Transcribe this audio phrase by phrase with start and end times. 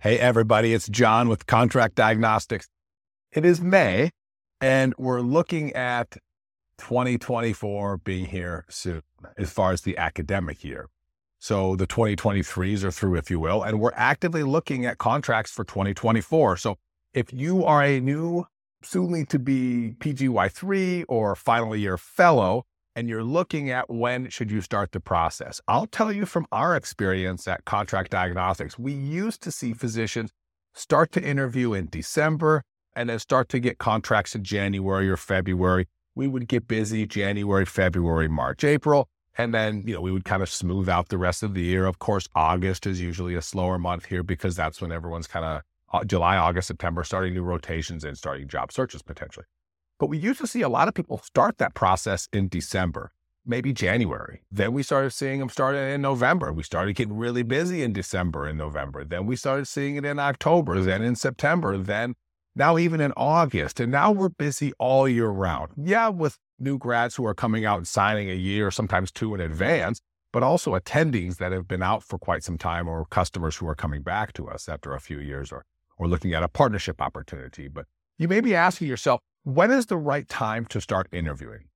[0.00, 2.68] Hey, everybody, it's Jon with Contract Diagnostics.
[3.32, 4.12] It is May,
[4.60, 6.18] and we're looking at
[6.78, 9.02] 2024 being here soon
[9.36, 10.86] as far as the academic year.
[11.40, 15.64] So the 2023s are through, if you will, and we're actively looking at contracts for
[15.64, 16.58] 2024.
[16.58, 16.76] So
[17.12, 18.46] if you are a new,
[18.84, 22.66] soon to be PGY3 or final year fellow,
[22.98, 25.60] and you're looking at when should you start the process.
[25.68, 30.32] I'll tell you from our experience at Contract Diagnostics, we used to see physicians
[30.74, 32.64] start to interview in December
[32.96, 35.86] and then start to get contracts in January or February.
[36.16, 40.42] We would get busy January, February, March, April, and then, you know, we would kind
[40.42, 41.86] of smooth out the rest of the year.
[41.86, 45.62] Of course, August is usually a slower month here because that's when everyone's kind of
[45.92, 49.46] uh, July, August, September, starting new rotations and starting job searches potentially.
[49.98, 53.12] But we used to see a lot of people start that process in December,
[53.44, 54.42] maybe January.
[54.50, 56.52] Then we started seeing them start in November.
[56.52, 59.04] We started getting really busy in December and November.
[59.04, 62.14] Then we started seeing it in October, then in September, then
[62.54, 63.80] now even in August.
[63.80, 65.72] And now we're busy all year round.
[65.76, 69.40] Yeah, with new grads who are coming out and signing a year, sometimes two in
[69.40, 70.00] advance,
[70.32, 73.74] but also attendees that have been out for quite some time or customers who are
[73.74, 75.64] coming back to us after a few years or,
[75.96, 77.66] or looking at a partnership opportunity.
[77.66, 77.86] But
[78.16, 81.68] you may be asking yourself, when is the right time to start interviewing?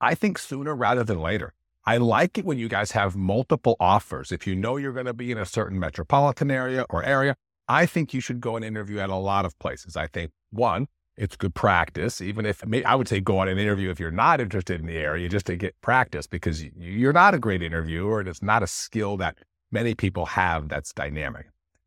[0.00, 1.52] I think sooner rather than later.
[1.84, 4.30] I like it when you guys have multiple offers.
[4.30, 7.34] If you know you're going to be in a certain metropolitan area or area,
[7.68, 9.96] I think you should go and interview at a lot of places.
[9.96, 13.90] I think one, it's good practice, even if I would say go on an interview
[13.90, 17.40] if you're not interested in the area just to get practice because you're not a
[17.40, 19.36] great interviewer and it's not a skill that
[19.72, 21.46] many people have that's dynamic.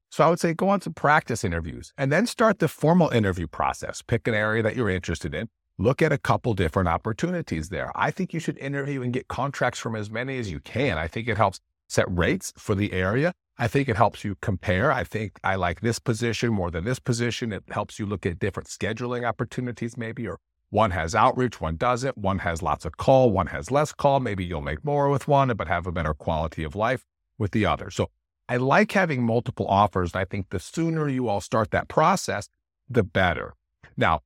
[0.10, 3.48] So I would say go on some practice interviews and then start the formal interview
[3.48, 4.02] process.
[4.02, 5.50] Pick an area that you're interested in.
[5.78, 7.92] Look at a couple different opportunities there.
[7.96, 10.98] I think you should interview and get contracts from as many as you can.
[10.98, 13.34] I think it helps set rates for the area.
[13.60, 14.92] I think it helps you compare.
[14.92, 17.52] I think I like this position more than this position.
[17.52, 20.38] It helps you look at different scheduling opportunities, maybe, or
[20.70, 22.18] one has outreach, one doesn't.
[22.18, 24.20] One has lots of call, one has less call.
[24.20, 27.06] Maybe you'll make more with one, but have a better quality of life
[27.38, 27.90] with the other.
[27.90, 28.10] So
[28.50, 30.14] I like having multiple offers.
[30.14, 32.50] And I think the sooner you all start that process,
[32.90, 33.54] the better.
[33.98, 34.22] Now,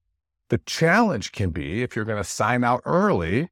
[0.49, 3.49] the challenge can be if you're going to sign out early.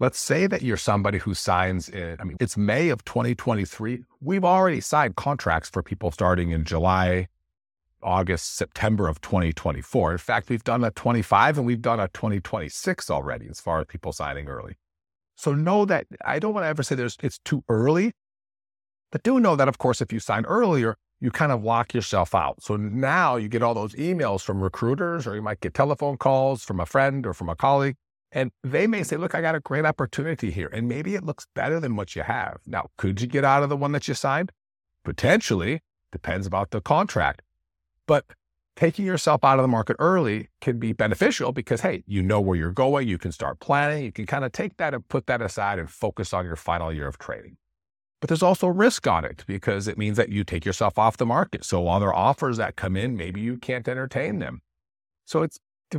[0.00, 4.04] Let's say that you're somebody who signs in, I mean, it's May of 2023.
[4.20, 7.26] We've already signed contracts for people starting in July,
[8.02, 10.12] August, September of 2024.
[10.12, 13.86] In fact, we've done a 25 and we've done a 2026 already as far as
[13.86, 14.76] people signing early.
[15.36, 18.12] So know that I don't want to ever say there's it's too early
[19.10, 22.34] but do know that, of course, if you sign earlier, you kind of lock yourself
[22.34, 22.62] out.
[22.62, 26.62] So now you get all those emails from recruiters, or you might get telephone calls
[26.62, 27.96] from a friend or from a colleague.
[28.30, 30.68] And they may say, look, I got a great opportunity here.
[30.72, 32.58] And maybe it looks better than what you have.
[32.66, 34.52] Now, could you get out of the one that you signed?
[35.02, 35.80] Potentially,
[36.12, 37.42] depends about the contract.
[38.06, 38.26] But
[38.76, 42.56] taking yourself out of the market early can be beneficial because, hey, you know where
[42.56, 43.08] you're going.
[43.08, 44.04] You can start planning.
[44.04, 46.92] You can kind of take that and put that aside and focus on your final
[46.92, 47.56] year of trading.
[48.20, 51.26] But there's also risk on it because it means that you take yourself off the
[51.26, 51.64] market.
[51.64, 54.60] So other offers that come in, maybe you can't entertain them.
[55.24, 55.58] So it's,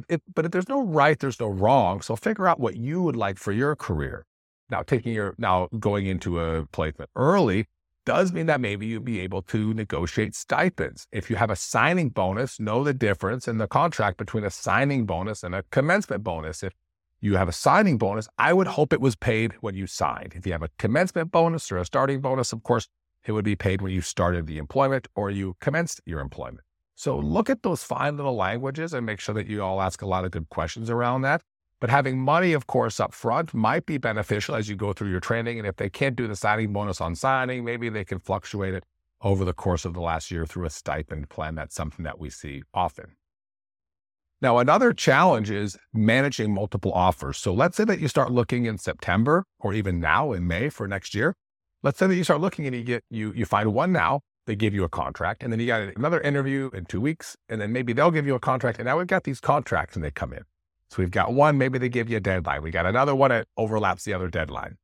[0.10, 2.02] it, but if there's no right, there's no wrong.
[2.02, 4.26] So figure out what you would like for your career.
[4.70, 7.66] Now, taking your, now going into a placement early
[8.06, 11.08] does mean that maybe you'll be able to negotiate stipends.
[11.12, 15.06] If you have a signing bonus, know the difference in the contract between a signing
[15.06, 16.64] bonus and a commencement bonus.
[16.64, 16.74] If
[17.22, 20.34] you have a signing bonus, I would hope it was paid when you signed.
[20.36, 22.88] If you have a commencement bonus or a starting bonus, of course,
[23.26, 26.62] it would be paid when you started the employment or you commenced your employment.
[26.96, 30.06] So look at those fine little languages and make sure that you all ask a
[30.06, 31.42] lot of good questions around that.
[31.80, 35.22] But having money, of course, up front might be beneficial as you go through your
[35.22, 35.60] training.
[35.60, 38.84] And if they can't do the signing bonus on signing, maybe they can fluctuate it
[39.22, 41.56] over the course of the last year through a stipend plan.
[41.56, 43.16] That's something that we see often.
[44.42, 47.38] Now, another challenge is managing multiple offers.
[47.38, 50.88] So let's say that you start looking in September or even now in May for
[50.88, 51.36] next year.
[51.84, 54.56] Let's say that you start looking and you get you you find one now, they
[54.56, 57.72] give you a contract, and then you got another interview in two weeks, and then
[57.72, 58.80] maybe they'll give you a contract.
[58.80, 60.44] And now we've got these contracts and they come in.
[60.90, 62.64] So we've got one, maybe they give you a deadline.
[62.64, 64.78] We got another one that overlaps the other deadline.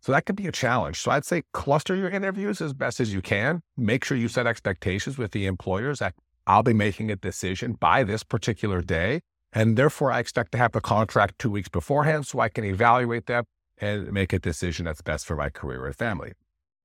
[0.00, 1.00] So that could be a challenge.
[1.00, 3.60] So I'd say cluster your interviews as best as you can.
[3.76, 6.14] Make sure you set expectations with the employers that
[6.50, 9.20] I'll be making a decision by this particular day.
[9.52, 13.26] And therefore, I expect to have the contract two weeks beforehand so I can evaluate
[13.26, 13.44] them
[13.78, 16.32] and make a decision that's best for my career and family.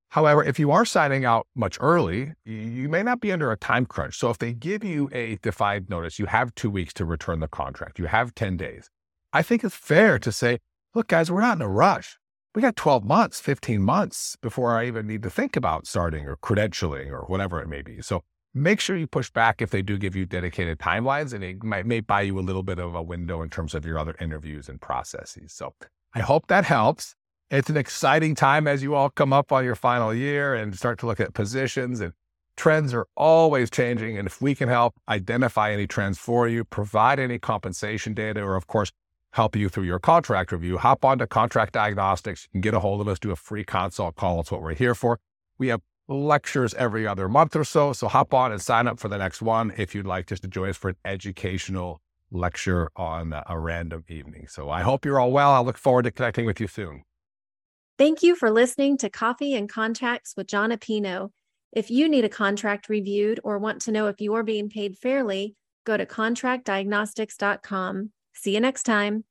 [0.10, 3.88] However, if you are signing out much early, you may not be under a time
[3.88, 4.20] crunch.
[4.20, 7.48] So if they give you a defined notice, you have two weeks to return the
[7.48, 8.92] contract, you have 10 days.
[9.34, 10.60] I think it's fair to say,
[10.94, 12.20] look, guys, we're not in a rush.
[12.54, 16.38] We got 12 months, 15 months before I even need to think about starting or
[16.38, 18.04] credentialing or whatever it may be.
[18.04, 18.22] So
[18.56, 21.86] make sure you push back if they do give you dedicated timelines and it might
[21.86, 24.69] may buy you a little bit of a window in terms of your other interviews
[24.69, 25.52] and processes.
[25.52, 25.74] So
[26.13, 27.16] I hope that helps.
[27.52, 30.98] It's an exciting time as you all come up on your final year and start
[31.00, 32.13] to look at positions and
[32.56, 34.18] trends are always changing.
[34.18, 38.56] And if we can help identify any trends for you, provide any compensation data, or
[38.56, 38.92] of course,
[39.34, 42.48] help you through your contract review, hop on to Contract Diagnostics.
[42.54, 44.38] Can get a hold of us, do a free consult call.
[44.38, 45.19] That's what we're here for.
[45.57, 47.94] We have lectures every other month or so.
[47.94, 50.48] So hop on and sign up for the next one if you'd like just to
[50.48, 54.48] join us for an educational lecture on a random evening.
[54.48, 55.52] So I hope you're all well.
[55.52, 57.04] I look forward to connecting with you soon.
[57.98, 61.30] Thank you for listening to Coffee and Contracts with Jon Appino.
[61.72, 64.98] If you need a contract reviewed or want to know if you are being paid
[64.98, 65.56] fairly,
[65.86, 68.12] go to contractdiagnostics.com.
[68.34, 69.24] See you next time.